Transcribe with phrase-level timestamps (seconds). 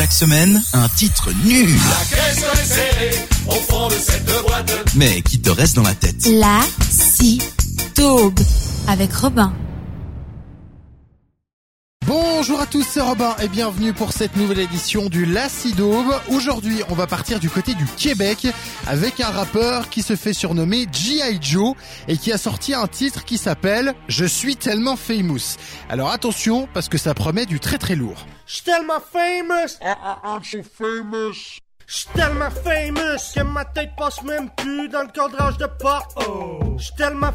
[0.00, 1.68] Chaque semaine, un titre nul.
[4.96, 6.26] Mais qui te reste dans la tête?
[6.26, 7.42] La si
[7.94, 8.40] taube
[8.88, 9.52] avec Robin.
[12.12, 16.12] Bonjour à tous, c'est Robin et bienvenue pour cette nouvelle édition du Lacidaube.
[16.28, 18.48] Aujourd'hui, on va partir du côté du Québec
[18.88, 21.38] avec un rappeur qui se fait surnommer G.I.
[21.40, 21.76] Joe
[22.08, 25.54] et qui a sorti un titre qui s'appelle Je suis tellement famous.
[25.88, 28.26] Alors attention parce que ça promet du très très lourd.
[28.64, 29.78] Tellement famous.
[29.80, 31.60] I'm so famous.
[31.86, 35.68] J'suis tellement famous que ma tête passe même plus dans le cadrage de.
[36.26, 36.76] Oh.
[36.76, 37.32] J'suis tellement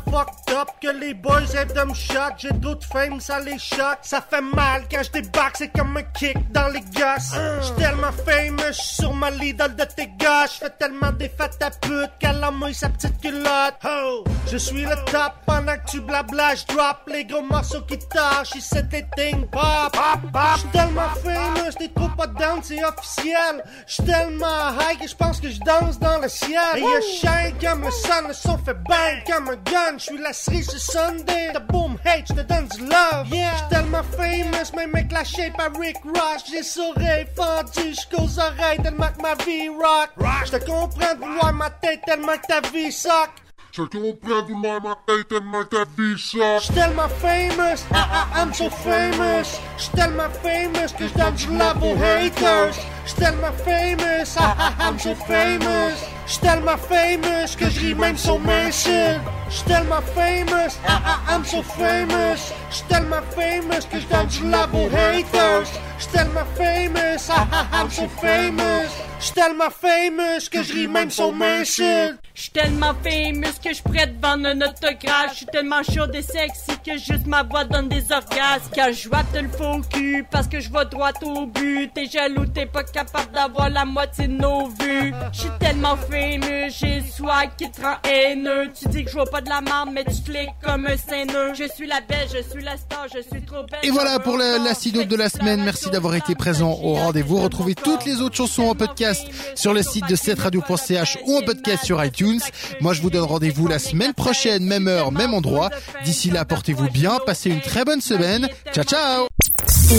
[0.82, 2.36] que les boys rêvent de me shot.
[2.38, 4.00] J'ai d'autres fame, ça les choque.
[4.02, 7.36] Ça fait mal quand je débarque, c'est comme un kick dans les gosses.
[7.62, 10.46] J'suis tellement famous, j'suis sur ma l'idole de tes gars.
[10.46, 13.76] J'fais tellement des fêtes à pute qu'elle a mouille sa petite culotte.
[13.86, 14.24] Oh.
[14.52, 16.56] Je suis le top pendant que tu blabla.
[16.56, 18.56] J'drop les gros morceaux qui tâchent.
[18.56, 19.62] Ici tes things pop.
[19.92, 20.42] pop, pop.
[20.58, 23.64] J'suis tellement famous, t'es trop pas down, c'est officiel.
[23.88, 26.78] J'suis tellement high que j'pense que je danse dans le ciel.
[26.78, 29.98] Et y'a shine comme le sun, le son fait bang comme un gun.
[29.98, 31.52] J'suis la cerise sur Sunday.
[31.54, 33.28] The boom hate, j'te donne du love.
[33.32, 33.52] Yeah.
[33.56, 36.44] J'suis tellement famous, même avec la shape à Rick Ross.
[36.50, 40.10] J'ai sourire fendu jusqu'aux oreilles tellement que ma vie rock.
[40.46, 43.32] J'te comprends de vouloir ma tête tellement que ta vie suck.
[43.72, 46.62] Je comprends vouloir ma tête tellement que ta vie suck.
[46.62, 49.60] J'suis tellement famous, ah, ah, I'm so famous.
[49.78, 52.76] J'suis tellement famous que j'donne du love aux haters.
[53.06, 55.94] J'suis tellement famous, ah, ah, I'm so famous.
[56.26, 59.22] J'suis tellement famous que j'ris même sur mes shit.
[59.48, 62.52] J'suis tellement famous, ah, ah, I'm so famous.
[62.72, 65.68] J'suis tellement famous que j'donne du love haters.
[66.00, 68.90] J'suis tellement famous, ah, ah, I'm so famous.
[69.20, 72.16] J'suis tellement famous que j'ris même sur mes shit.
[72.34, 75.34] J'suis tellement famous que je pourrais te vendre un autographe.
[75.34, 78.72] J'suis tellement chaud et sexy que juste ma voix donne des orgasmes.
[78.76, 81.92] Quand je vois te le faux cul parce que je vais droit au but.
[81.94, 85.14] T'es jaloux, t'es pas capable d'avoir la moitié de nos vues.
[85.34, 88.72] J'suis tellement famous, j'ai swag qui te rend haineux.
[88.74, 91.54] Tu dis que je vois pas de la merde, mais tu flics comme un seineux.
[91.54, 93.82] Je suis la belle, je suis la star, je suis trop belle.
[93.84, 95.62] Et voilà pour la, la Cidope de la semaine.
[95.62, 97.42] Merci d'avoir été présent au rendez-vous.
[97.42, 101.84] Retrouvez toutes les autres chansons en podcast sur le site de cetteradio.ch ou en podcast
[101.84, 102.40] sur iTunes.
[102.80, 105.70] Moi, je vous donne rendez-vous la semaine prochaine, même heure, même endroit.
[106.06, 108.48] D'ici là, portez-vous bien, passez une très bonne semaine.
[108.74, 109.28] Ciao, ciao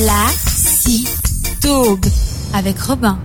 [0.06, 1.06] La si
[1.60, 2.06] taube
[2.56, 3.19] avec Robin.